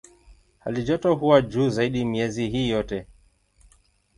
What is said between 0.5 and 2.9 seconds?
Halijoto huwa juu zaidi miezi hii